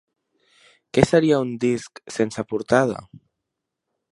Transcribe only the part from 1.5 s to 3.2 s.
disc sense portada?